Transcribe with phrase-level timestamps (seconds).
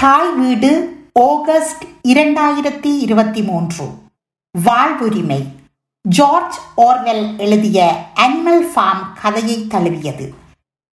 [0.00, 0.70] தாய் வீடு
[1.14, 3.84] ஆகஸ்ட் இரண்டாயிரத்தி இருபத்தி மூன்று
[4.64, 5.46] வாழ்வுரிமை.
[6.00, 10.34] ஜார்ஜ் ஓர்வெல் எழுதிய அனிமல் ஃபார்ம் கதையை தழுவியது.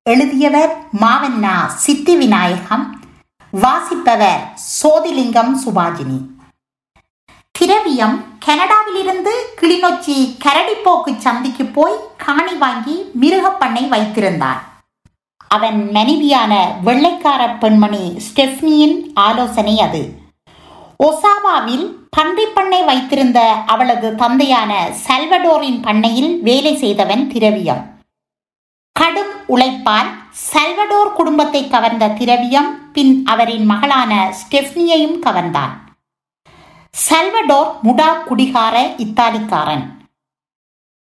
[0.03, 3.01] எழுதியவர் மாவண்ணா சித்தி விநாயகம்
[3.51, 6.21] வாசிப்பவர் சோதிலிங்கம் சுபாஜினி.
[7.51, 14.59] திரவியம் கனடாவிலிருந்து கிளிநொச்சி கரடிப்போக்கு சந்திக்கு போய் காணி வாங்கி மிருகப்பண்ணை வைத்திருந்தான்.
[15.55, 16.53] அவன் மனைவியான
[16.87, 18.97] வெள்ளைக்கார பெண்மணி ஸ்டெஃப்னியின்
[19.27, 20.03] ஆலோசனை அது.
[21.07, 23.41] ஒசாவாவில் பன்றி பண்ணை வைத்திருந்த
[23.73, 24.73] அவளது தந்தையான
[25.07, 27.83] சல்வடோரின் பண்ணையில் வேலை செய்தவன் திரவியம்.
[28.97, 30.11] கடும் உழைப்பால்
[30.51, 35.75] சல்வடோர் குடும்பத்தை கவர்ந்த திரவியம் பின் அவரின் மகளான ஸ்டெஃப்னியையும் கவர்ந்தான்.
[36.95, 39.85] சல்வடோர் முடா குடிகார இத்தாலிக்காரன்.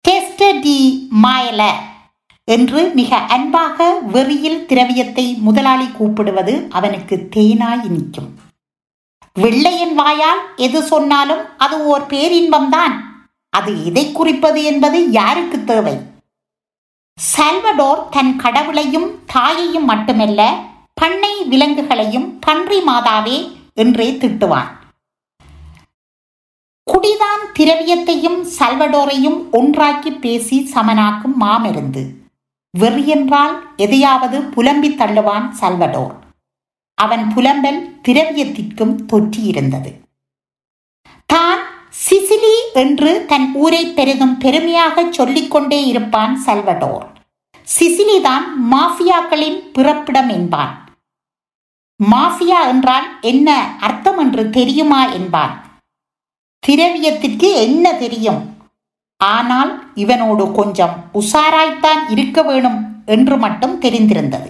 [0.05, 0.77] டெஸ்டர் டி
[1.23, 1.63] மாயல
[2.55, 8.29] என்று மிக அன்பாக வெறியில் திரவியத்தை முதலாளி கூப்பிடுவது அவனுக்கு தேனாய் நிற்கும்.
[9.35, 12.95] வெள்ளையன் வாயால் எது சொன்னாலும் அது ஓர் பேரின்பம்தான்.
[13.53, 15.95] அது எதை குறிப்பது என்பது யாருக்கு தேவை?
[17.17, 20.41] சால்வடோர் தன் கடவுளையும் தாயையும் மட்டுமல்ல
[20.93, 23.37] பண்ணை விலங்குகளையும் பன்றி மாதாவே
[23.73, 24.69] என்றே திட்டுவான்.
[26.87, 32.03] குடிதான் திரவியத்தையும் சல்வடோரையும் ஒன்றாக்கி பேசி சமனாக்கும் மாமருந்து.
[32.77, 36.15] வெறியென்றால் எதையாவது புலம்பி தள்ளுவான் சல்வடோர்.
[36.93, 39.91] அவன் புலம்பல் திரவியத்திற்கும் தொற்றியிருந்தது.
[41.25, 41.61] தான்
[42.09, 47.05] சிசிலி என்று தன் ஊரை பெரிதும் பெருமையாக சொல்லிக்கொண்டே இருப்பான் சல்வடோர்.
[47.67, 50.73] சிசிலிதான் மாஃபியாக்களின் பிறப்பிடம் என்பான்.
[52.11, 55.55] மாஃபியா என்றால் என்ன அர்த்தம் என்று தெரியுமா என்பான்.
[56.67, 58.58] திரவியத்திற்கு என்ன தெரியும்?
[59.19, 64.49] ஆனால் இவனோடு கொஞ்சம் உஷாராய்த்தான் இருக்க வேணும் என்று மட்டும் தெரிந்திருந்தது.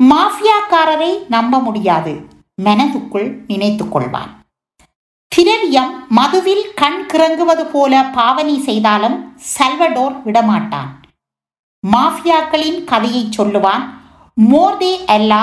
[0.00, 2.14] மாஃபியாக்காரரை நம்ப முடியாது
[2.62, 4.30] மனதுக்குள் நினைத்துக் கொள்வான்.
[5.28, 10.90] திரவியம் மதுவில் கண் கிறங்குவது போல பாவனை செய்தாலும் சல்வடோர் விடமாட்டான்.
[11.92, 13.84] மாஃபியாக்களின் கதையை சொல்லுவான்
[14.36, 15.42] மோர்தே அல்லா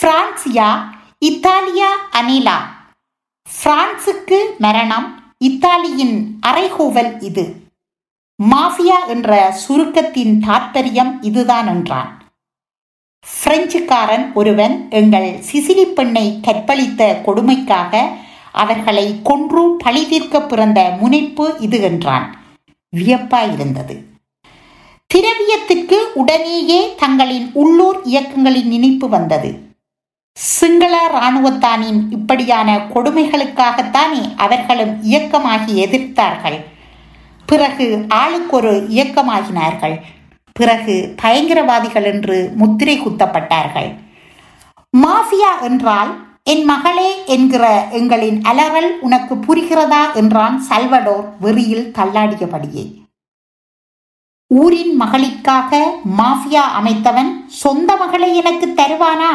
[0.00, 0.70] பிரான்சியா
[1.18, 2.58] இத்தாலியா அனிலா
[3.46, 5.06] பிரான்சுக்கு மரணம்
[5.40, 7.44] இத்தாலியின் அறைகூவல் இது.
[8.38, 12.10] மாஃபியா என்ற சுருக்கத்தின் தாற்பயம் இதுதான் என்றான்.
[13.44, 18.02] பிரெஞ்சுக்காரன் ஒருவன் எங்கள் சிசிலி பெண்ணை கற்பழித்த கொடுமைக்காக
[18.52, 22.26] அவர்களை கொன்று பழி தீர்க்க பிறந்த முனைப்பு இது என்றான்.
[22.96, 23.96] வியப்பாயிருந்தது
[25.14, 29.67] திரவியத்திற்கு உடனேயே தங்களின் உள்ளூர் இயக்கங்களின் நினைப்பு வந்தது.
[30.36, 36.58] சிங்கள இராணுவத்தானின் இப்படியான கொடுமைகளுக்காகத்தானே அவர்களும் இயக்கமாகி எதிர்த்தார்கள்.
[37.46, 39.96] பிறகு ஆளுக்கொரு இயக்கமாகினார்கள்.
[40.52, 43.90] பிறகு பயங்கரவாதிகள் என்று முத்திரை குத்தப்பட்டார்கள்.
[44.96, 46.12] மாஃபியா என்றால்
[46.44, 50.02] என் மகளே என்கிற எங்களின் அலறல் உனக்கு புரிகிறதா?
[50.14, 52.86] என்றான் சல்வடோர் வெறியில் தள்ளாடியபடியே.
[54.50, 55.80] ஊரின் மகளிக்காக
[56.18, 59.32] மாஃபியா அமைத்தவன் சொந்த மகளை எனக்கு தருவானா?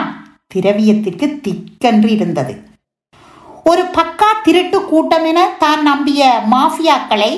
[0.53, 2.53] திரவியத்திற்கு திக்கென்று இருந்தது.
[3.71, 6.21] ஒரு பக்கா திருட்டு கூட்டம் என தான் நம்பிய
[6.51, 7.31] மாஃபியாக்களை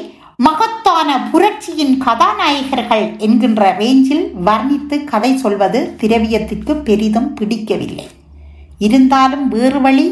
[0.46, 8.08] மகத்தான புரட்சியின் கதாநாயகர்கள் என்கின்ற ரேஞ்சில் வர்ணித்து கதை சொல்வது திரவியத்திற்கு பெரிதும் பிடிக்கவில்லை.
[8.80, 10.08] இருந்தாலும் வேறு வழி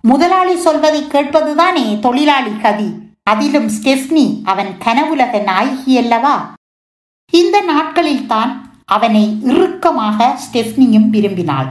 [0.00, 2.88] முதலாளி சொல்வதை கேட்பதுதானே தொழிலாளி கதி.
[3.30, 6.34] அதிலும் ஸ்டெஃப்னி அவன் கனவுலக நாயகி அல்லவா?
[7.32, 8.52] இந்த நாட்களில்தான்
[8.96, 11.70] அவனை இறுக்கமாக ஸ்டெஃப்னியும் விரும்பினாள்.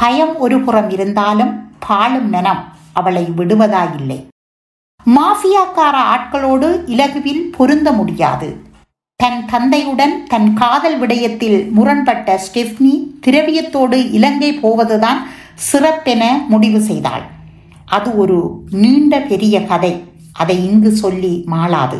[0.00, 1.52] பயம் ஒரு புறம் இருந்தாலும்
[1.86, 4.18] பாழும் மனம் அவளை விடுவதாயில்லை.
[5.16, 8.48] மாஃபியாக்கார ஆட்களோடு இலகுவில் பொருந்த முடியாது.
[9.16, 12.94] தன் தந்தையுடன் தன் காதல் விடயத்தில் முரண்பட்ட ஸ்டெஃப்னி
[13.26, 15.26] திரவியத்தோடு இலங்கை போவதுதான்
[15.72, 17.22] சிறப்பென முடிவு செய்தாள்.
[17.86, 20.04] அது ஒரு நீண்ட பெரிய கதை.
[20.32, 21.98] அதை இங்கு சொல்லி மாளாது.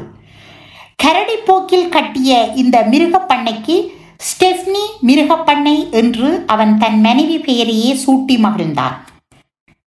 [1.02, 3.76] கரடிப்போக்கில் கட்டிய இந்த மிருகப்பண்ணைக்கு
[4.20, 8.96] ஸ்டெஃப்னி மிருகப்பண்ணை என்று அவன் தன் மனைவி பெயரையே சூட்டி மகிழ்ந்தான்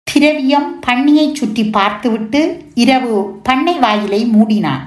[0.02, 4.84] திரவியம் பண்ணியை சுற்றி பார்த்துவிட்டு இரவு பண்ணை வாயிலை மூடினான்.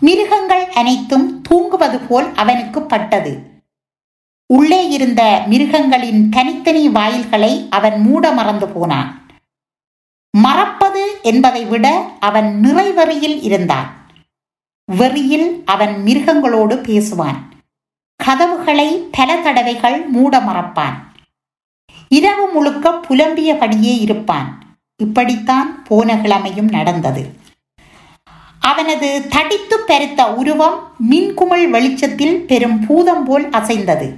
[0.00, 3.32] மிருகங்கள் அனைத்தும் தூங்குவது போல் அவனுக்கு பட்டது.
[4.46, 9.28] உள்ளே இருந்த மிருகங்களின் தனித்தனி வாயில்களை அவன் மூட மறந்து போனான்.
[10.30, 11.86] மறப்பது என்பதை விட
[12.20, 13.88] அவன் நிறைவெறியில் இருந்தான்.
[14.84, 17.38] வெறியில் அவன் மிருகங்களோடு பேசுவான்.
[18.24, 21.12] கதவுகளை பல தடவைகள் மூட மறப்பான்.
[22.08, 24.48] இரவு முழுக்க புலம்பியபடியே இருப்பான்.
[24.96, 27.22] இப்படித்தான் போன கிழமையும் நடந்தது.
[28.60, 34.08] அவனது தடித்து பெருத்த உருவம் மின்குமிழ் வெளிச்சத்தில் பெரும் பூதம் போல் அசைந்தது.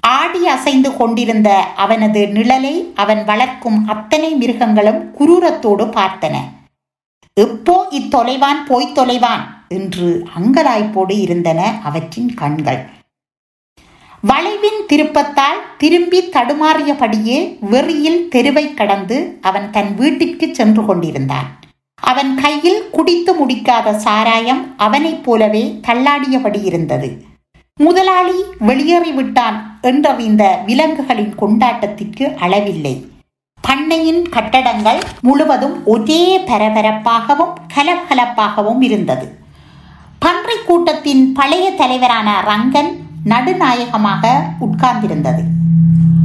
[0.00, 6.36] ஆடி அசைந்து கொண்டிருந்த அவனது நிழலை அவன் வளர்க்கும் அத்தனை மிருகங்களும் குரூரத்தோடு பார்த்தன.
[7.34, 12.80] எப்போ இத்தொலைவான் போய்த் தொலைவான் என்று அங்கலாய்ப்போடு இருந்தன அவற்றின் கண்கள்.
[14.20, 21.48] வளைவின் திருப்பத்தால் திரும்பி தடுமாறியபடியே வெறியில் தெருவை கடந்து அவன் தன் வீட்டிற்கு சென்று கொண்டிருந்தான்.
[21.94, 27.24] அவன் கையில் குடித்து முடிக்காத சாராயம் அவனைப் போலவே தள்ளாடியபடி இருந்தது.
[27.74, 32.94] முதலாளி வெளியேறிவிட்டான் என்றறிந்த விலங்குகளின் கொண்டாட்டத்திற்கு அளவில்லை.
[33.68, 39.38] பண்ணையின் கட்டடங்கள் முழுவதும் ஒரே பரபரப்பாகவும் கலகலப்பாகவும் இருந்தது.
[40.18, 42.90] பன்றை கூட்டத்தின் பழைய தலைவரான ரங்கன்
[43.28, 45.42] நடுநாயகமாக உட்கார்ந்திருந்தது.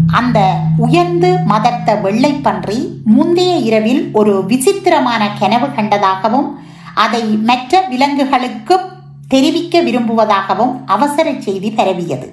[0.07, 0.39] அந்த
[0.77, 6.59] உயர்ந்து மதர்த்த வெள்ளைப்பன்றி முந்தைய இரவில் ஒரு விசித்திரமான கனவு கண்டதாகவும்
[6.95, 8.79] அதை மற்ற விலங்குகளுக்கு
[9.27, 12.27] தெரிவிக்க விரும்புவதாகவும் அவசர செய்தி பரவியது.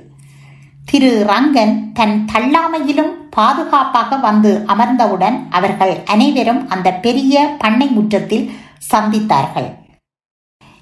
[0.84, 1.26] திரு.
[1.28, 8.50] ரங்கன் தன் தள்ளாமையிலும் பாதுகாப்பாக வந்து அமர்ந்தவுடன் அவர்கள் அனைவரும் அந்த பெரிய பண்ணை முற்றத்தில்
[8.92, 9.68] சந்தித்தார்கள்.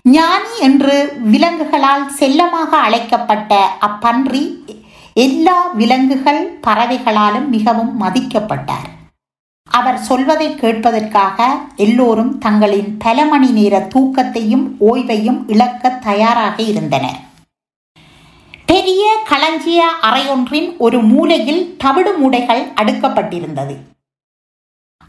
[0.03, 4.75] ஞானி என்று விலங்குகளால் செல்லமாக அழைக்கப்பட்ட அப்பன்றி
[5.12, 8.89] எல்லா விலங்குகள் பறவைகளாலும் மிகவும் மதிக்கப்பட்டார்.
[9.71, 11.47] அவர் சொல்வதை கேட்பதற்காக
[11.77, 17.19] எல்லோரும் தங்களின் பல மணி நேர தூக்கத்தையும் ஓய்வையும் இழக்க தயாராக இருந்தனர்.
[18.67, 23.77] பெரிய களஞ்சிய அறையொன்றின் ஒரு மூலையில் தவிடு மூடைகள் அடுக்கப்பட்டிருந்தது.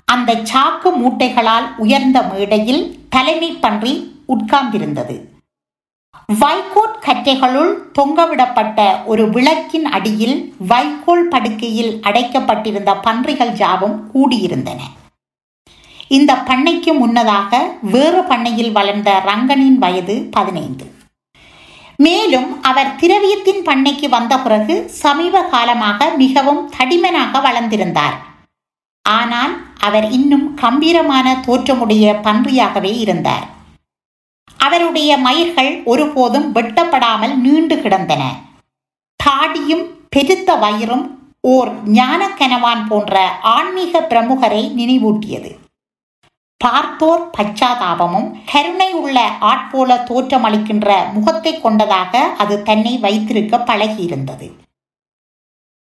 [0.06, 5.18] அந்த சாக்கு மூட்டைகளால் உயர்ந்த மேடையில் தலைமை பன்றி உட்கார்ந்திருந்தது.
[6.42, 10.38] வைகோட் கற்றைகளுள் தொங்கவிடப்பட்ட ஒரு விளக்கின் அடியில்
[10.72, 14.80] வைக்கோல் படுக்கையில் அடைக்கப்பட்டிருந்த பன்றிகள் ஜாவும் கூடியிருந்தன.
[16.08, 20.86] இந்த பண்ணைக்கு முன்னதாக வேறு பண்ணையில் வளர்ந்த ரங்கனின் வயது பதினைந்து.
[21.96, 28.18] மேலும் அவர் திரவியத்தின் பண்ணைக்கு வந்த பிறகு சமீப காலமாக மிகவும் தடிமனாக வளர்ந்திருந்தார்.
[29.06, 33.48] ஆனால் அவர் இன்னும் கம்பீரமான தோற்றமுடைய பன்றியாகவே இருந்தார்.
[34.64, 38.24] அவருடைய மயிர்கள் ஒருபோதும் வெட்டப்படாமல் நீண்டு கிடந்தன.
[39.20, 41.06] தாடியும் பெருத்த வயிறும்
[41.42, 43.16] ஓர் ஞானக்கனவான் போன்ற
[43.56, 45.52] ஆன்மீக பிரமுகரை நினைவூட்டியது.
[46.58, 54.48] பார்த்தோர் பச்சாதாபமும் கருணை உள்ள ஆட்போல தோற்றமளிக்கின்ற முகத்தை கொண்டதாக அது தன்னை வைத்திருக்க பழகியிருந்தது.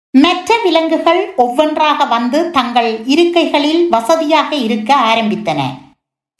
[0.09, 5.61] மற்ற விலங்குகள் ஒவ்வொன்றாக வந்து தங்கள் இருக்கைகளில் வசதியாக இருக்க ஆரம்பித்தன.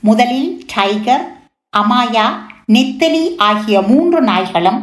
[0.04, 1.26] முதலில் டைகர்
[1.80, 2.26] அமாயா
[2.74, 4.80] நெத்தலி ஆகிய மூன்று நாய்களும்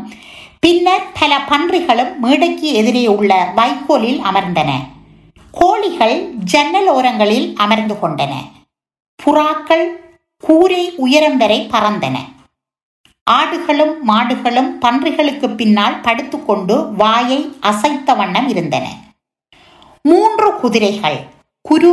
[0.61, 4.71] பின்னர் பல பன்றிகளும் மேடைக்கு எதிரே உள்ள வைக்கோலில் அமர்ந்தன.
[5.51, 6.17] கோழிகள்
[6.53, 8.33] ஜன்னல் ஓரங்களில் அமர்ந்து கொண்டன.
[9.19, 9.87] புறாக்கள்
[10.43, 12.17] கூரை உயரம் வரை பறந்தன.
[13.27, 17.41] ஆடுகளும் மாடுகளும் பன்றிகளுக்கு பின்னால் படுத்துக்கொண்டு வாயை
[17.71, 18.87] அசைத்த வண்ணம் இருந்தன.
[20.03, 21.19] மூன்று குதிரைகள்
[21.65, 21.93] குரு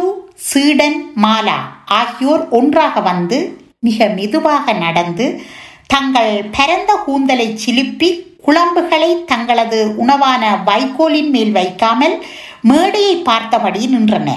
[0.50, 1.58] சீடன் மாலா
[2.00, 3.40] ஆகியோர் ஒன்றாக வந்து
[3.80, 5.42] மிக மெதுவாக நடந்து
[5.88, 8.10] தங்கள் பரந்த கூந்தலை சிலுப்பி
[8.46, 12.26] குழம்புகளை தங்களது உணவான வைக்கோலின் மேல் வைக்காமல்
[12.62, 14.30] மேடையை பார்த்தபடி நின்றன.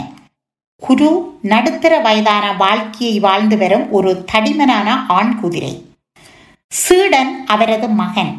[0.76, 5.84] குரு நடுத்தர வயதான வாழ்க்கையை வாழ்ந்து வரும் ஒரு தடிமனான ஆண் குதிரை.
[6.66, 8.32] சீடன் அவரது மகன்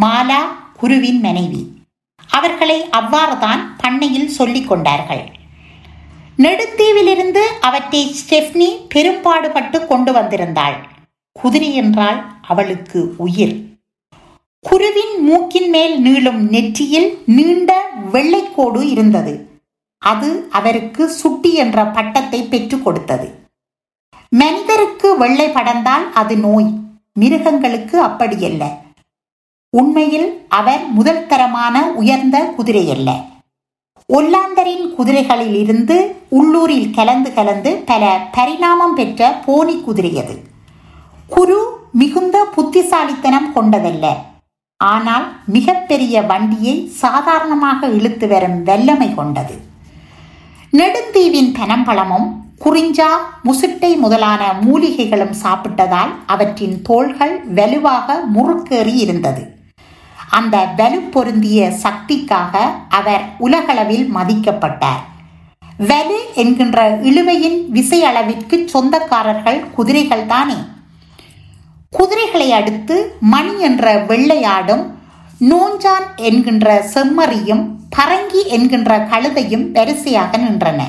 [0.00, 0.42] மாலா
[0.72, 1.62] குருவின் மனைவி.
[2.30, 5.33] அவர்களை அவ்வாறுதான் பண்ணையில் சொல்லிக் கொண்டார்கள்.
[6.38, 10.76] நெடுத்தீவிலிருந்து அவற்றை ஸ்டெஃப்னி பெரும்பாடுபட்டு கொண்டு வந்திருந்தாள்.
[11.32, 13.54] குதிரை என்றால் அவளுக்கு உயிர்.
[14.60, 19.62] குருவின் மூக்கின் மேல் நீளும் நெற்றியில் நீண்ட வெள்ளைக்கோடு இருந்தது.
[19.98, 23.28] அது அவருக்கு சுட்டி என்ற பட்டத்தை பெற்றுக் கொடுத்தது.
[24.28, 26.70] மனிதருக்கு வெள்ளை படர்ந்தால் அது நோய்.
[27.12, 28.64] மிருகங்களுக்கு அப்படியல்ல
[29.70, 33.32] உண்மையில் அவர் முதல் தரமான உயர்ந்த குதிரையல்ல.
[34.12, 40.38] ஒல்லாந்தரின் குதிரைகளில் இருந்து உள்ளூரில் கலந்து கலந்து பல பரிணாமம் பெற்ற போனி குதிரையது.
[41.26, 44.06] குரு மிகுந்த புத்திசாலித்தனம் கொண்டதல்ல.
[44.76, 49.56] ஆனால் மிகப்பெரிய வண்டியை சாதாரணமாக இழுத்து வரும் வல்லமை கொண்டது.
[50.70, 52.28] நெடுந்தீவின் பனம்பழமும்
[52.64, 53.10] குறிஞ்சா
[53.44, 59.53] முசிட்டை முதலான மூலிகைகளும் சாப்பிட்டதால் அவற்றின் தோள்கள் வலுவாக முறுக்கேறி இருந்தது
[60.36, 62.54] அந்த வலு பொருந்திய சக்திக்காக
[62.88, 65.02] அவர் உலகளவில் மதிக்கப்பட்டார்.
[65.88, 66.78] வலு என்கின்ற
[67.10, 70.56] இழுவையின் விசை அளவிற்கு சொந்தக்காரர்கள் குதிரைகள் தானே.
[71.90, 74.84] குதிரைகளை அடுத்து மணி என்ற வெள்ளையாடும்
[75.50, 77.64] நோஞ்சான் என்கின்ற செம்மறியும்
[77.96, 80.80] பரங்கி என்கின்ற கழுதையும் வரிசையாக நின்றன.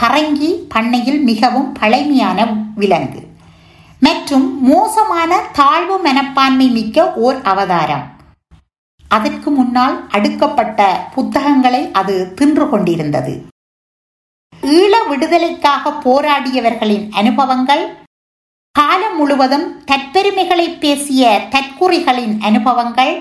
[0.00, 3.22] பரங்கி பண்ணையில் மிகவும் பழமையான விலங்கு.
[4.00, 8.04] மற்றும் மோசமான தாழ்வு மனப்பான்மை மிக்க ஓர் அவதாரம்.
[9.14, 10.80] அதற்கு முன்னால் அடுக்கப்பட்ட
[11.14, 13.34] புத்தகங்களை அது தின்று கொண்டிருந்தது.
[14.62, 17.84] ஈழ விடுதலைக்காக போராடியவர்களின் அனுபவங்கள்
[18.74, 23.14] காலம் முழுவதும் தற்பெருமைகளை பேசிய தற்குறிகளின் அனுபவங்கள்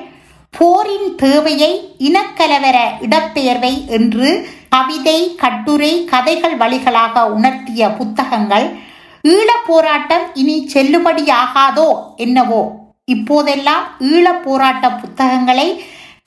[0.53, 4.29] போரின் தேவையை இனக்கலவர இடப்பெயர்வை என்று
[4.69, 8.67] கவிதை கட்டுரை கதைகள் வழிகளாக உணர்த்திய புத்தகங்கள்
[9.23, 12.61] ஈழப் போராட்டம் இனி செல்லுபடியாகாதோ என்னவோ
[13.05, 15.83] இப்போதெல்லாம் ஈழப் போராட்ட புத்தகங்களை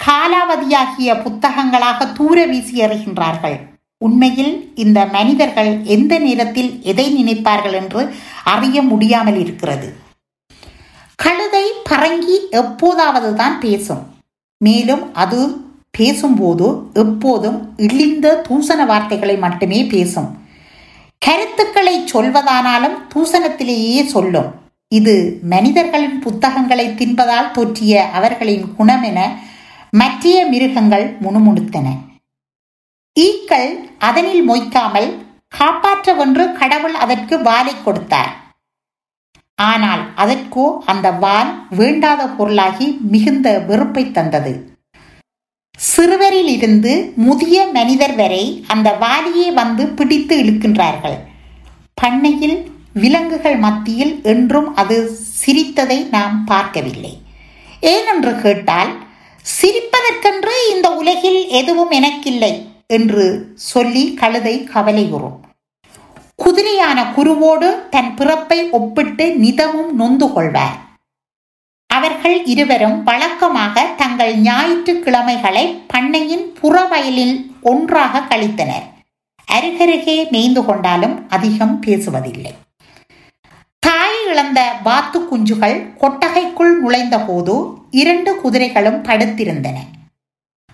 [0.07, 3.57] காலாவதியாகிய புத்தகங்களாக தூர வீசி எறிகின்றார்கள்.
[3.99, 8.15] உண்மையில் இந்த மனிதர்கள் எந்த நேரத்தில் எதை நினைப்பார்கள் என்று
[8.45, 9.97] அறிய முடியாமல் இருக்கிறது.
[11.15, 14.03] கழுதை பரங்கி எப்போதாவது தான் பேசும்.
[14.59, 15.57] மேலும் அது
[15.91, 20.39] பேசும்போது எப்போதும் இழிந்த தூசண வார்த்தைகளை மட்டுமே பேசும்.
[21.19, 24.65] கருத்துக்களை சொல்வதானாலும் தூசணத்திலேயே சொல்லும்.
[24.93, 25.15] இது
[25.53, 29.21] மனிதர்களின் புத்தகங்களை தின்பதால் தோற்றிய அவர்களின் குணம் என
[30.01, 31.87] மற்றைய மிருகங்கள் முணுமுணுத்தன.
[33.17, 33.71] ஈக்கள்
[34.09, 35.09] அதனில் மொய்க்காமல்
[35.55, 38.33] காப்பாற்றவென்று கடவுள் அதற்கு வாலை கொடுத்தார்.
[39.59, 41.51] ஆனால் அதற்கோ அந்த வால்
[41.81, 44.53] வேண்டாத பொருளாகி மிகுந்த வெறுப்பை தந்தது.
[45.79, 46.93] சிறுவரிலிருந்து
[47.27, 51.19] முதிய மனிதர் வரை அந்த வாலியை வந்து பிடித்து இழுக்கின்றார்கள்.
[52.01, 52.59] பண்ணையில்
[53.03, 54.97] விலங்குகள் மத்தியில் என்றும் அது
[55.41, 57.15] சிரித்ததை நாம் பார்க்கவில்லை.
[57.93, 58.93] ஏனென்று கேட்டால்
[59.47, 62.53] சிரிப்பதற்கென்று இந்த உலகில் எதுவும் எனக்கில்லை
[62.87, 65.37] என்று சொல்லி கழுதை கவலையுறும்.
[66.45, 70.77] குதிரையான குருவோடு தன் பிறப்பை ஒப்பிட்டு நிதமும் நொந்து கொள்வார்.
[71.91, 78.87] அவர்கள் இருவரும் வழக்கமாக தங்கள் ஞாயிற்றுக்கிழமைகளை பண்ணையின் புறவயலில் ஒன்றாக கழித்தனர்.
[79.49, 82.53] அருகருகே மேய்ந்து கொண்டாலும் அதிகம் பேசுவதில்லை.
[84.37, 87.55] இழந்த வாத்து குஞ்சுகள் கொட்டகைக்குள் நுழைந்தபோது
[88.03, 89.79] இரண்டு குதிரைகளும் படுத்திருந்தன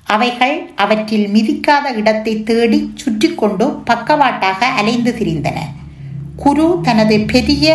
[0.06, 5.58] அவைகள் அவற்றில் மிதிக்காத இடத்தை தேடி சுற்றி கொண்டு பக்கவாட்டாக அலைந்து திரிந்தன.
[6.36, 7.66] குரு தனது பெரிய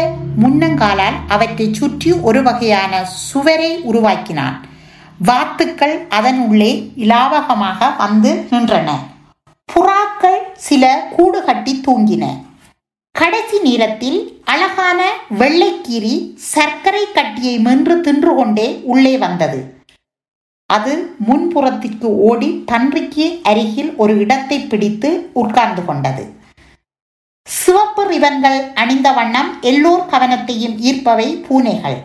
[0.42, 2.94] முன்னங்காலால் அவற்றை சுற்றி ஒரு வகையான
[3.30, 4.58] சுவரை உருவாக்கினான்.
[5.30, 6.72] வாத்துக்கள் அதன் உள்ளே
[7.04, 8.90] இலாவகமாக வந்து நின்றன.
[9.70, 10.84] புறாக்கள் சில
[11.16, 12.26] கூடு கட்டி தூங்கின.
[13.20, 15.00] கடைசி நேரத்தில் அழகான
[15.40, 19.60] வெள்ளைக்கீரி சர்க்கரை கட்டியை மென்று தின்று கொண்டே உள்ளே வந்தது.
[20.66, 20.94] அது
[21.28, 26.24] முன்புறத்திற்கு ஓடி பன்றிக்கு அருகில் ஒரு இடத்தை பிடித்து உட்கார்ந்து கொண்டது.
[27.48, 32.00] சிவப்பு ரிவன்கள் அணிந்த வண்ணம் எல்லோர் கவனத்தையும் ஈர்ப்பவை பூனைகள்.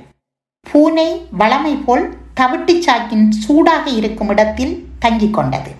[0.70, 5.70] பூனை வளமை போல் தவிட்டுச் சாக்கின் சூடாக இருக்கும் இடத்தில் தங்கிக் கொண்டது.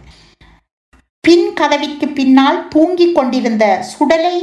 [1.21, 4.37] பின் கதவிக்கு பின்னால் தூங்கிக் கொண்டிருந்த சுடலை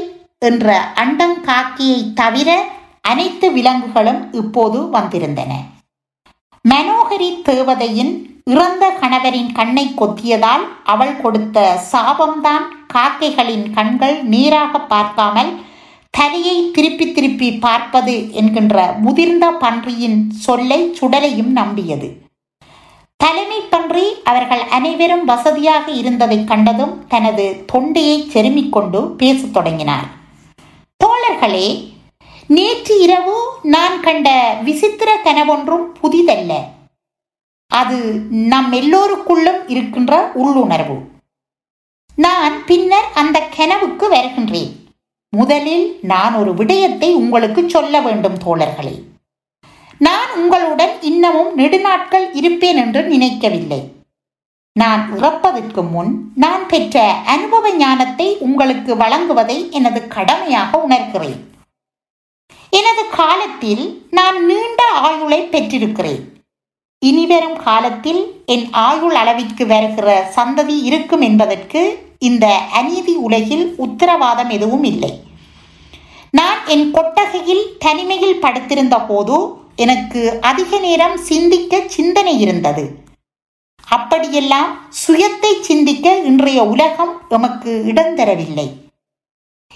[0.45, 2.67] என்ற அண்டங்காக்கியை தவிர
[3.01, 5.51] அனைத்து விலங்குகளும் இப்போது வந்திருந்தன.
[6.69, 15.53] மனோகரி தேவதையின் இறந்த கணவரின் கண்ணை கொத்தியதால் அவள் கொடுத்த சாபம்தான் காக்கைகளின் கண்கள் நீராக பார்க்காமல்
[16.09, 22.21] தலையை திருப்பி திருப்பி பார்ப்பது என்கின்ற முதிர்ந்த பன்றியின் சொல்லை சுடலையும் நம்பியது.
[23.17, 30.17] தலைமை பன்றி அவர்கள் அனைவரும் வசதியாக இருந்ததைக் கண்டதும் தனது தொண்டையை செருமிக் கொண்டு பேசத் தொடங்கினார்.
[31.39, 31.93] நண்பர்களே
[32.47, 36.53] நேற்று இரவு நான் கண்ட விசித்திர கனவொன்றும் புதிதல்ல.
[37.67, 37.97] அது
[38.29, 40.97] நம் எல்லோருக்குள்ளும் இருக்கின்ற உள்ளுணர்வு.
[42.15, 44.71] நான் பின்னர் அந்த கனவுக்கு வருகின்றேன்.
[45.29, 48.97] முதலில் நான் ஒரு விடயத்தை உங்களுக்கு சொல்ல வேண்டும் தோழர்களே.
[49.97, 53.98] நான் உங்களுடன் இன்னமும் நெடுநாட்கள் இருப்பேன் என்று நினைக்கவில்லை.
[54.81, 56.11] நான் இறப்பதற்கு முன்
[56.43, 61.39] நான் பெற்ற அனுபவ ஞானத்தை உங்களுக்கு வழங்குவதை எனது கடமையாக உணர்கிறேன்.
[62.79, 63.85] எனது காலத்தில்
[64.17, 66.21] நான் நீண்ட ஆயுளை பெற்றிருக்கிறேன்.
[67.01, 68.21] இனிவரும் காலத்தில்
[68.53, 70.07] என் ஆயுள் அளவிற்கு வருகிற
[70.37, 71.81] சந்ததி இருக்கும் என்பதற்கு
[72.29, 72.45] இந்த
[72.79, 75.13] அநீதி உலகில் உத்தரவாதம் எதுவும் இல்லை.
[76.39, 79.37] நான் என் கொட்டகையில் தனிமையில் படுத்திருந்த போது
[79.85, 82.83] எனக்கு அதிக நேரம் சிந்திக்க சிந்தனை இருந்தது.
[83.89, 88.71] அப்படியெல்லாம் சுயத்தை சிந்திக்க இன்றைய உலகம் எமக்கு இடம் தரவில்லை.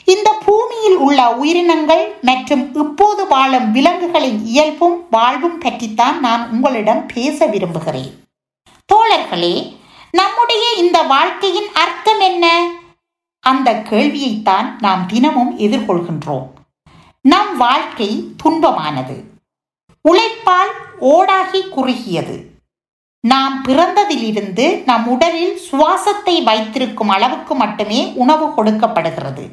[0.05, 8.23] இந்த பூமியில் உள்ள உயிரினங்கள் மற்றும் இப்போது வாழும் விலங்குகளின் இயல்பும் வாழ்வும் பற்றித்தான் நான் உங்களிடம் பேச விரும்புகிறேன்.
[8.93, 9.75] தோழர்களே
[10.11, 12.71] நம்முடைய இந்த வாழ்க்கையின் அர்த்தம் என்ன?
[13.39, 16.47] அந்த கேள்வியைத்தான் நாம் தினமும் எதிர்கொள்கின்றோம்.
[17.21, 19.23] நம் வாழ்க்கை துன்பமானது.
[20.01, 22.52] உழைப்பால் ஓடாகி குறுகியது.
[23.23, 29.45] நாம் பிறந்ததிலிருந்து நம் உடலில் சுவாசத்தை வைத்திருக்கும் அளவுக்கு மட்டுமே உணவு கொடுக்கப்படுகிறது.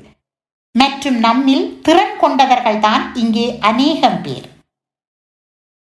[0.75, 4.49] மற்றும் நம்மில் திறன் கொண்டவர்கள்தான் இங்கே அநேகம் பேர்.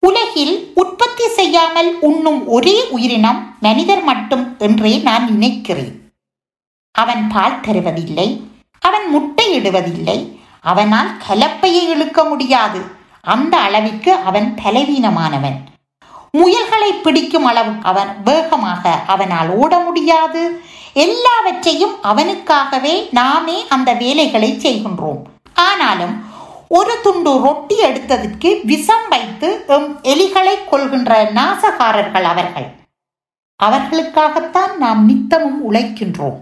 [0.03, 5.91] உலகில் உற்பத்தி செய்யாமல் உண்ணும் ஒரே உயிரினம் மனிதர் மட்டும் என்றே நான் நினைக்கிறேன்.
[6.95, 8.27] அவன் பால் தருவதில்லை
[8.79, 10.17] அவன் முட்டையிடுவதில்லை
[10.71, 12.81] அவனால் கலப்பையை இழுக்க முடியாது.
[13.35, 15.59] அந்த அளவிற்கு அவன் பலவீனமானவன்.
[16.37, 20.59] முயல்களை பிடிக்கும் அளவு அவன் வேகமாக அவனால் ஓட முடியாது.
[20.93, 25.21] எல்லாவற்றையும் அவனுக்காகவே நாமே அந்த வேலைகளை செய்கின்றோம்.
[25.53, 26.23] ஆனாலும்
[26.67, 32.69] ஒரு துண்டு ரொட்டி எடுத்ததற்கு விஷம் வைத்து எம் எலிகளை கொள்கின்ற நாசகாரர்கள் அவர்கள்.
[33.63, 36.39] அவர்களுக்காகத்தான் நாம் நித்தமும் உழைக்கின்றோம்.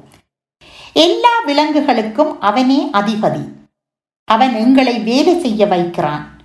[0.93, 3.43] எல்லா விலங்குகளுக்கும் அவனே அதிபதி.
[4.25, 6.38] அவன் எங்களை வேலை செய்ய வைக்கிறான்.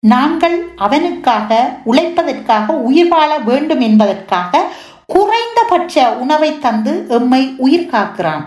[0.00, 4.72] நாங்கள் அவனுக்காக உழைப்பதற்காக உயிர் வாழ வேண்டும் என்பதற்காக
[5.06, 8.44] குறைந்தபட்ச உணவை தந்து எம்மை உயிர் காக்கிறான்.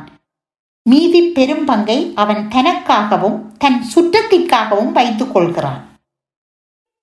[0.90, 5.88] மீதி பெரும் பங்கை அவன் தனக்காகவும் தன் சுற்றத்திற்காகவும் வைத்துக் கொள்கிறான்.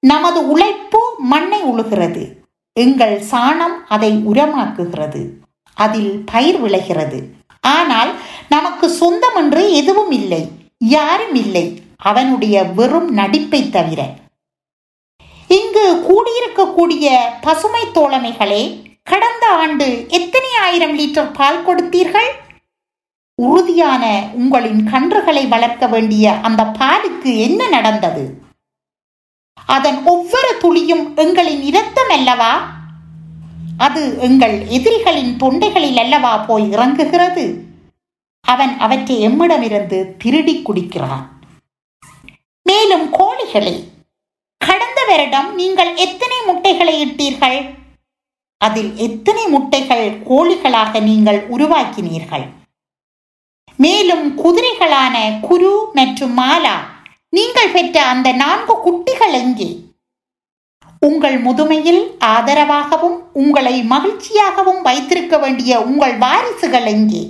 [0.00, 2.32] நமது உழைப்பு மண்ணை உழுகிறது.
[2.72, 5.26] எங்கள் சாணம் அதை உரமாக்குகிறது.
[5.74, 7.34] அதில் பயிர் விளைகிறது.
[7.60, 8.14] ஆனால்
[8.48, 10.48] நமக்கு சொந்தம் என்று எதுவும் இல்லை.
[10.78, 11.82] யாரும் இல்லை.
[11.96, 14.04] அவனுடைய வெறும் நடிப்பை தவிர
[15.56, 17.06] இங்கு கூடியிருக்கக்கூடிய
[17.40, 18.62] பசுமை தோழமைகளே
[19.02, 22.30] கடந்த ஆண்டு எத்தனை ஆயிரம் லிட்டர் பால் கொடுத்தீர்கள்?
[23.34, 28.24] உறுதியான உங்களின் கன்றுகளை வளர்க்க வேண்டிய அந்த பாலுக்கு என்ன நடந்தது?
[29.76, 32.52] அதன் ஒவ்வொரு துளியும் எங்களின் இரத்தம் அல்லவா?
[33.76, 37.46] அது எங்கள் எதிரிகளின் தொண்டைகளில் அல்லவா போய் இறங்குகிறது?
[38.44, 41.24] அவன் அவற்றை எம்மிடமிருந்து திருடி குடிக்கிறான்.
[42.62, 43.76] மேலும் கோழிகளே
[44.60, 47.58] கடந்த வருடம் நீங்கள் எத்தனை முட்டைகளை இட்டீர்கள்?
[48.60, 52.46] அதில் எத்தனை முட்டைகள் கோழிகளாக நீங்கள் உருவாக்கினீர்கள்?
[53.78, 55.16] மேலும் குதிரைகளான
[55.48, 56.76] குரு மற்றும் மாலா
[57.36, 59.70] நீங்கள் பெற்ற அந்த நான்கு குட்டிகள் எங்கே?
[61.02, 62.02] உங்கள் முதுமையில்
[62.34, 67.22] ஆதரவாகவும் உங்களை மகிழ்ச்சியாகவும் வைத்திருக்க வேண்டிய உங்கள் வாரிசுகள் எங்கே?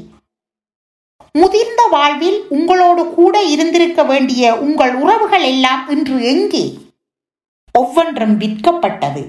[1.35, 6.64] முதிர்ந்த வாழ்வில் உங்களோடு கூட இருந்திருக்க வேண்டிய உங்கள் உறவுகள் எல்லாம் இன்று எங்கே?
[7.80, 9.23] ஒவ்வொன்றும் விற்கப்பட்டது.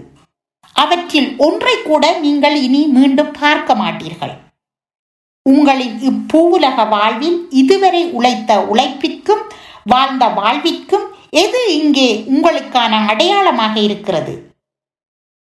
[0.76, 4.36] அவற்றில் ஒன்றை கூட நீங்கள் இனி மீண்டும் பார்க்க மாட்டீர்கள்.
[5.46, 9.44] உங்களின் இப்பூவுலக வாழ்வில் இதுவரை உழைத்த உழைப்பிற்கும்
[9.94, 11.08] வாழ்ந்த வாழ்விற்கும்
[11.44, 14.34] எது இங்கே உங்களுக்கான அடையாளமாக இருக்கிறது?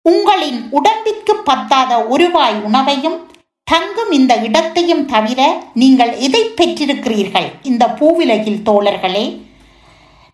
[0.04, 3.18] உங்களின் உடம்பிற்கு பத்தாத ஒருவாய் உணவையும்
[3.68, 5.40] தங்கும் இந்த இடத்தையும் தவிர
[5.82, 7.48] நீங்கள் எதை பெற்றிருக்கிறீர்கள்?
[7.70, 9.26] இந்த பூவிலகில் தோழர்களே.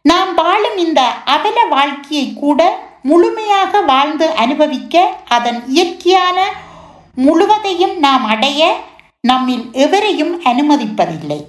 [0.02, 6.52] நாம் வாழும் இந்த அவல வாழ்க்கையை கூட முழுமையாக வாழ்ந்து அனுபவிக்க அதன் இயற்கையான
[7.14, 8.80] முழுவதையும் நாம் அடைய
[9.20, 11.44] நம்மில் எவரையும் அனுமதிப்பதில்லை.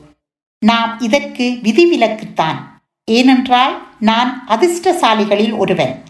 [0.59, 2.57] நாம் இதற்கு விதிவிலக்குத்தான்.
[3.05, 6.03] ஏனென்றால் நான் அதிர்ஷ்டசாலிகளில் ஒருவன்.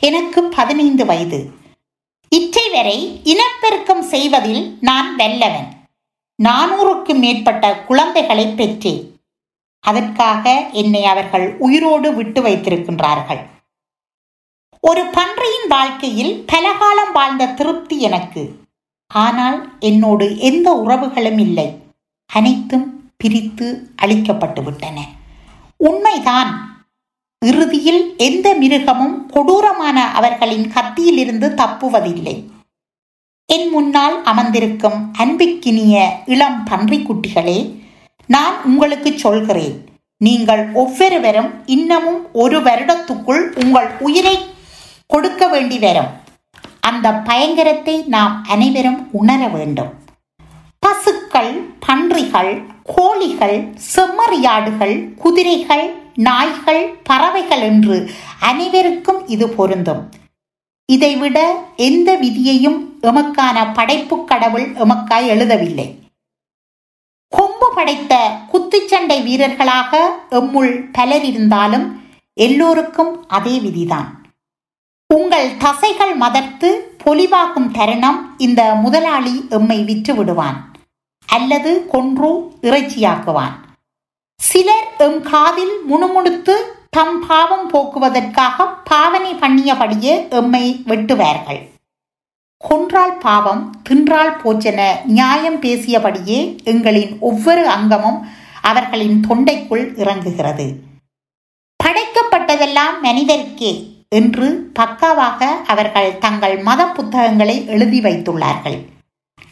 [0.00, 1.50] எனக்கு பதினைந்து வயது.
[2.28, 5.68] இற்றை வரை இனப்பெருக்கம் செய்வதில் நான் வெல்லவன்.
[6.42, 9.09] நானூறுக்கும் மேற்பட்ட குழந்தைகளை பெற்றேன்.
[9.80, 13.40] அதற்காக என்னை அவர்கள் உயிரோடு விட்டு வைத்திருக்கின்றார்கள்.
[14.80, 18.58] ஒரு பன்றியின் வாழ்க்கையில் பலகாலம் வாழ்ந்த திருப்தி எனக்கு.
[19.06, 21.78] ஆனால் என்னோடு எந்த உறவுகளும் இல்லை.
[22.26, 25.06] அனைத்தும் பிரித்து அழிக்கப்பட்டு விட்டன.
[25.76, 26.68] உண்மைதான்.
[27.44, 32.44] இறுதியில் எந்த மிருகமும் கொடூரமான அவர்களின் கத்தியிலிருந்து தப்புவதில்லை.
[33.46, 37.79] என் முன்னால் அமர்ந்திருக்கும் அன்பிக்கினிய இளம் பன்றிக்குட்டிகளே
[38.34, 39.76] நான் உங்களுக்கு சொல்கிறேன்.
[40.20, 44.36] நீங்கள் ஒவ்வொருவரும் இன்னமும் ஒரு வருடத்துக்குள் உங்கள் உயிரை
[45.06, 46.10] கொடுக்க வேண்டி வரும்.
[46.80, 49.90] அந்த பயங்கரத்தை நாம் அனைவரும் உணர வேண்டும்.
[50.78, 51.52] பசுக்கள்
[51.86, 52.52] பன்றிகள்
[52.94, 53.58] கோழிகள்
[53.94, 55.86] செம்மறியாடுகள் குதிரைகள்
[56.28, 57.96] நாய்கள் பறவைகள் என்று
[58.40, 60.02] அனைவருக்கும் இது பொருந்தும்.
[60.92, 61.38] இதைவிட
[61.76, 65.88] எந்த விதியையும் எமக்கான படைப்பு கடவுள் எமக்காய் எழுதவில்லை.
[67.74, 68.14] படைத்த
[68.52, 72.02] குத்துச்சண்டை வீரர்களாக எம்முள் பலர் இருந்தாலும்
[72.34, 74.08] எல்லோருக்கும் அதே விதிதான்.
[75.06, 76.68] உங்கள் தசைகள் மதர்த்து
[77.04, 80.58] பொலிவாகும் தருணம் இந்த முதலாளி எம்மை விற்று விடுவான்
[81.26, 82.30] அல்லது கொன்று
[82.62, 83.56] இறைச்சியாக்குவான்.
[84.34, 86.56] சிலர் எம் காதில் முணுமுணுத்து
[86.90, 91.69] தம் பாவம் போக்குவதற்காக பாவனை பண்ணியபடியே எம்மை வெட்டுவார்கள்.
[92.64, 98.26] கொன்றால் பாவம் தின்றால் போச்சென நியாயம் பேசியபடியே எங்களின் ஒவ்வொரு அங்கமும்
[98.60, 100.66] அவர்களின் தொண்டைக்குள் இறங்குகிறது.
[101.84, 103.72] படைக்கப்பட்டதெல்லாம் மனிதருக்கே
[104.08, 108.78] என்று பக்காவாக அவர்கள் தங்கள் மத புத்தகங்களை எழுதி வைத்துள்ளார்கள்.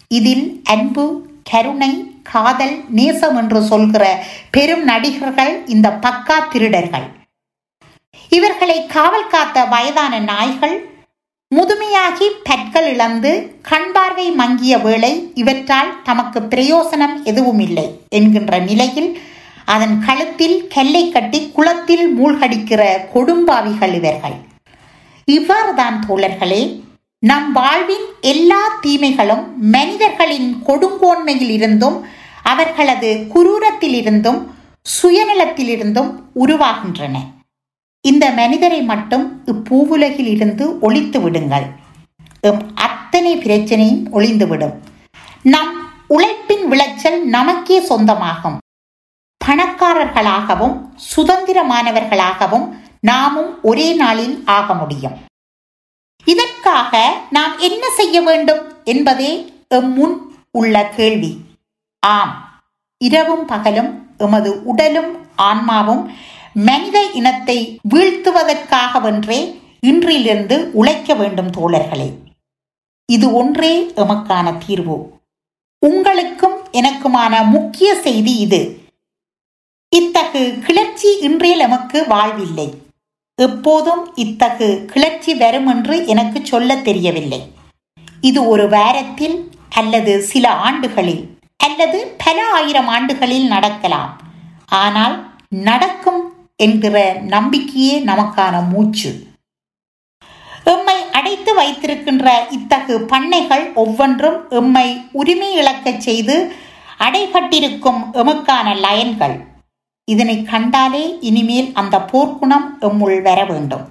[0.09, 7.07] இதில் அன்பு கருணை காதல் நேசம் என்று சொல்கிற பெரும் நடிகர்கள் இந்த பக்கா திருடர்கள்.
[8.29, 10.88] இவர்களை காவல் காத்த வயதான நாய்கள்
[11.53, 13.31] முதுமையாகி பற்கள் இழந்து
[13.69, 19.09] கண் பார்வை மங்கிய வேளை இவற்றால் தமக்கு பிரயோசனம் எதுவும் இல்லை என்கின்ற நிலையில்
[19.65, 22.83] அதன் கழுத்தில் கல்லை கட்டி குளத்தில் மூழ்கடிக்கிற
[23.15, 24.37] கொடும்பாவிகள் இவர்கள்.
[25.29, 26.61] இவ்வாறுதான் தோழர்களே
[27.23, 31.99] நம் வாழ்வின் எல்லா தீமைகளும் மனிதர்களின் கொடுங்கோன்மையில் இருந்தும்
[32.43, 34.41] அவர்களது குரூரத்திலிருந்தும்
[34.87, 37.17] சுயநலத்திலிருந்தும் உருவாகின்றன.
[38.11, 41.67] இந்த மனிதரை மட்டும் இப்பூவுலகில் இருந்து ஒழித்து விடுங்கள்.
[42.49, 44.77] எம் அத்தனை பிரச்சனையும் ஒளிந்துவிடும்
[45.55, 45.73] நம்
[46.15, 48.59] உழைப்பின் விளைச்சல் நமக்கே சொந்தமாகும்.
[49.45, 50.77] பணக்காரர்களாகவும்
[51.13, 52.67] சுதந்திரமானவர்களாகவும்
[53.11, 55.17] நாமும் ஒரே நாளில் ஆக முடியும்.
[56.25, 57.03] இதற்காக
[57.37, 59.33] நாம் என்ன செய்ய வேண்டும் என்பதே
[59.77, 60.17] எம் முன்
[60.59, 61.33] உள்ள கேள்வி.
[62.03, 62.35] ஆம்
[63.01, 63.91] இரவும் பகலும்
[64.25, 65.11] எமது உடலும்
[65.49, 66.03] ஆன்மாவும்
[66.55, 69.55] மனித இனத்தை வீழ்த்துவதற்காகவென்றே
[69.87, 72.13] இன்றிலிருந்து உழைக்க வேண்டும் தோழர்களே.
[73.07, 75.21] இது ஒன்றே எமக்கான தீர்வு.
[75.79, 78.81] உங்களுக்கும் எனக்குமான முக்கிய செய்தி இது.
[79.89, 82.75] இத்தகு கிளர்ச்சி இன்றில் எமக்கு வாழ்வில்லை.
[83.35, 87.53] எப்போதும் இத்தகு கிளர்ச்சி வரும் என்று எனக்கு சொல்ல தெரியவில்லை.
[88.21, 94.21] இது ஒரு வாரத்தில் அல்லது சில ஆண்டுகளில் அல்லது பல ஆயிரம் ஆண்டுகளில் நடக்கலாம்.
[94.67, 99.11] ஆனால் நடக்கும் என்கிற நம்பிக்கையே நமக்கான மூச்சு.
[100.65, 106.53] எம்மை அடைத்து வைத்திருக்கின்ற இத்தகு பண்ணைகள் ஒவ்வொன்றும் எம்மை உரிமை இழக்கச் செய்து
[106.99, 109.37] அடைபட்டிருக்கும் எமக்கான லயன்கள்.
[110.05, 113.89] இதனை கண்டாலே இனிமேல் அந்த போர்க்குணம் எம்முள் வர வேண்டும்.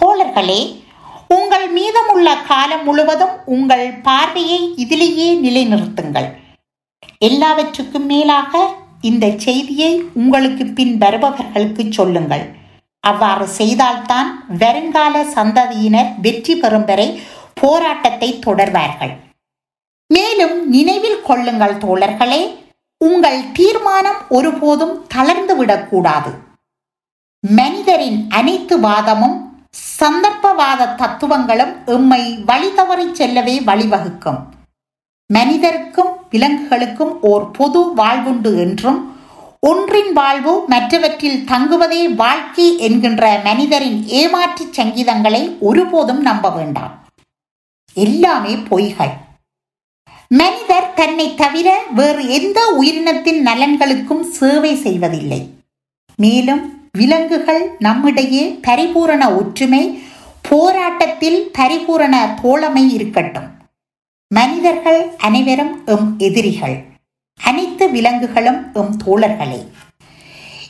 [0.00, 0.82] தோழர்களே
[1.28, 6.28] உங்கள் மீதமுள்ள காலம் முழுவதும் உங்கள் பார்வையை இதிலேயே நிலைநிறுத்துங்கள்.
[7.18, 12.44] எல்லாவற்றுக்கும் மேலாக இந்த செய்தியை உங்களுக்கு பின் வருபவர்களுக்கு சொல்லுங்கள்.
[13.04, 14.28] அவ்வாறு செய்தால்தான்
[14.62, 17.08] வருங்கால சந்ததியினர் வெற்றி பெறும் வரை
[17.60, 19.14] போராட்டத்தை தொடர்வார்கள்.
[20.10, 22.42] மேலும் நினைவில் கொள்ளுங்கள் தோழர்களே
[23.00, 26.32] உங்கள் தீர்மானம் ஒருபோதும் தளர்ந்து விடக்கூடாது.
[27.44, 29.36] மனிதரின் அனைத்து வாதமும்
[30.00, 34.40] சந்தர்ப்பவாத தத்துவங்களும் எம்மை வழி தவறி செல்லவே வழிவகுக்கும்.
[35.32, 39.16] மனிதருக்கும் விலங்குகளுக்கும் ஓர் பொது வாழ்வுண்டு என்றும்
[39.60, 47.06] ஒன்றின் வாழ்வு மற்றவற்றில் தங்குவதே வாழ்க்கை என்கின்ற மனிதரின் ஏமாற்று சங்கீதங்களை ஒருபோதும் நம்ப வேண்டாம்.
[47.94, 49.12] எல்லாமே பொய்கள்.
[50.28, 55.48] மனிதர் தன்னை தவிர வேறு எந்த உயிரினத்தின் நலன்களுக்கும் சேவை செய்வதில்லை.
[56.16, 60.02] மேலும் விலங்குகள் நம்மிடையே பரிபூரண ஒற்றுமை
[60.48, 63.51] போராட்டத்தில் பரிபூரண தோழமை இருக்கட்டும்.
[64.36, 66.76] மனிதர்கள் அனைவரும் எம் எதிரிகள்.
[67.40, 69.58] அனைத்து விலங்குகளும் எம் தோழர்களே.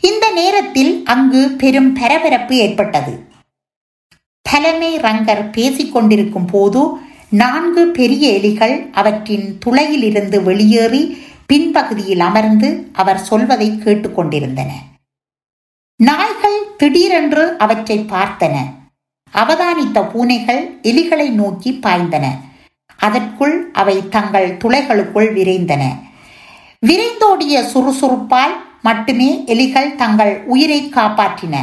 [0.01, 3.13] இந்த நேரத்தில் அங்கு பெரும் பரபரப்பு ஏற்பட்டது.
[4.43, 6.83] தலைமை ரங்கர் பேசிக் கொண்டிருக்கும் போது
[7.31, 11.17] நான்கு பெரிய எலிகள் அவற்றின் துளையிலிருந்து வெளியேறி
[11.53, 14.71] பின்பகுதியில் அமர்ந்து அவர் சொல்வதை கேட்டுக்கொண்டிருந்தன
[15.97, 18.57] நாய்கள் திடீரென்று அவற்றை பார்த்தன.
[19.33, 22.27] அவதானித்த பூனைகள் எலிகளை நோக்கி பாய்ந்தன.
[23.03, 25.83] அதற்குள் அவை தங்கள் துளைகளுக்குள் விரைந்தன.
[26.87, 31.57] விரைந்தோடிய சுறுசுறுப்பால் மட்டுமே எலிகள் தங்கள் உயிரை காப்பாற்றின.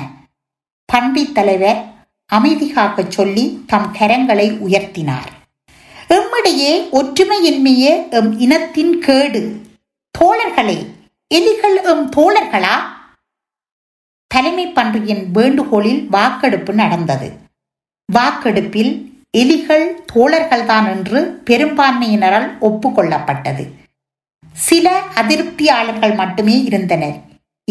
[0.85, 1.83] பண்டி தலைவர்
[2.25, 5.31] அமைதி காக்க சொல்லி தம் கரங்களை உயர்த்தினார்.
[6.09, 9.61] எம்மிடையே ஒற்றுமையின்மையே எம் இனத்தின் கேடு.
[10.19, 10.85] தோழர்களே
[11.35, 12.75] எலிகள் எம் தோழர்களா?
[14.27, 17.31] தலைமை பன்றியின் வேண்டுகோளில் வாக்கெடுப்பு நடந்தது.
[18.13, 23.63] வாக்கெடுப்பில் எலிகள் தோழர்கள்தான் என்று பெரும்பான்மையினரால் ஒப்புக்கொள்ளப்பட்டது.
[24.53, 27.17] சில அதிருப்தியாளர்கள் மட்டுமே இருந்தனர்.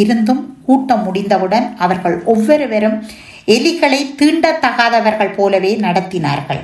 [0.00, 3.04] இருந்தும் கூட்டம் முடிந்தவுடன் அவர்கள் ஒவ்வொருவரும்
[3.46, 6.60] எலிகளை தீண்டத்தகாதவர்கள் போலவே நடத்தினார்கள்.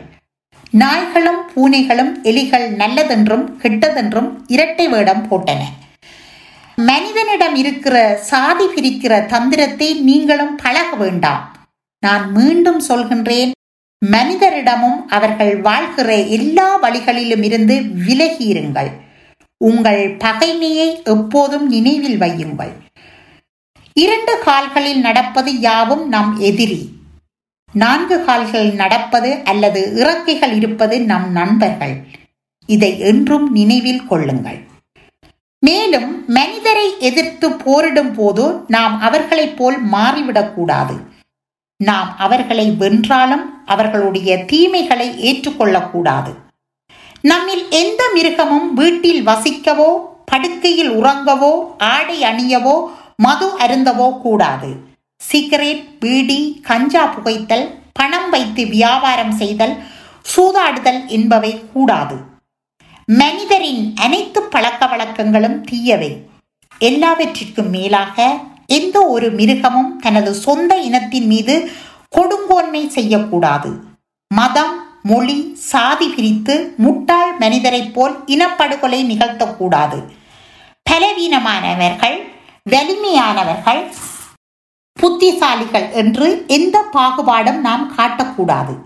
[0.70, 5.62] நாய்களும் பூனைகளும் எலிகள் நல்லதென்றும் கெட்டதென்றும் இரட்டை வேடம் போட்டன.
[6.76, 11.56] மனிதனிடம் இருக்கிற சாதி பிரிக்கிற தந்திரத்தை நீங்களும் பழக வேண்டாம்.
[11.98, 13.52] நான் மீண்டும் சொல்கின்றேன்
[14.10, 18.90] மனிதரிடமும் அவர்கள் வாழ்கிற எல்லா வழிகளிலும் இருந்து விலகியிருங்கள்.
[19.56, 22.72] உங்கள் பகைமையை எப்போதும் நினைவில் வையுங்கள்.
[23.92, 26.88] இரண்டு கால்களில் நடப்பது யாவும் நம் எதிரி.
[27.72, 32.06] நான்கு கால்களில் நடப்பது அல்லது இறக்கைகள் இருப்பது நம் நண்பர்கள்.
[32.66, 34.60] இதை என்றும் நினைவில் கொள்ளுங்கள்.
[35.60, 40.94] மேலும் மனிதரை எதிர்த்து போரிடும் போது நாம் அவர்களைப் போல் மாறிவிடக்கூடாது.
[41.80, 46.32] நாம் அவர்களை வென்றாலும் அவர்களுடைய தீமைகளை ஏற்றுக்கொள்ளக்கூடாது.
[47.20, 49.90] நம்மில் எந்த மிருகமும் வீட்டில் வசிக்கவோ
[50.24, 52.76] படுக்கையில் உறங்கவோ ஆடை அணியவோ
[53.16, 54.70] மது அருந்தவோ கூடாது.
[55.16, 59.74] சிகரெட் பீடி கஞ்சா புகைத்தல் பணம் வைத்து வியாபாரம் செய்தல்
[60.32, 62.16] சூதாடுதல் என்பவை கூடாது.
[63.06, 66.12] மனிதரின் அனைத்து பழக்க வழக்கங்களும் தீயவை.
[66.78, 71.70] எல்லாவற்றிற்கும் மேலாக எந்த ஒரு மிருகமும் தனது சொந்த இனத்தின் மீது
[72.16, 73.76] கொடுங்கோன்மை செய்யக்கூடாது.
[74.34, 80.02] மதம் மொழி சாதி பிரித்து முட்டாள் மனிதரைப் போல் இனப்படுகொலை நிகழ்த்தக்கூடாது.
[80.90, 82.18] பலவீனமானவர்கள்
[82.70, 83.92] வலிமையானவர்கள்
[85.02, 88.78] புத்திசாலிகள் என்று எந்த பாகுபாடும் நாம் காட்டக்கூடாது.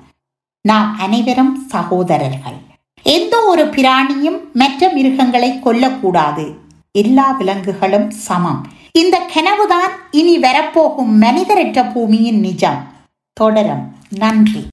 [0.63, 2.57] நாம் அனைவரும் சகோதரர்கள்.
[3.03, 6.55] எந்த ஒரு பிராணியும் மற்ற மிருகங்களை கொல்லக்கூடாது.
[6.93, 8.67] எல்லா விலங்குகளும் சமம்.
[8.93, 12.93] இந்த கனவுதான் இனி வரப்போகும் மனிதரற்ற பூமியின் நிஜம்.
[13.33, 13.93] தொடரும்.
[14.11, 14.67] நன்றி.